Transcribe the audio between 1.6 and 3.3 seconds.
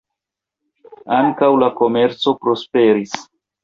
la komerco prosperis.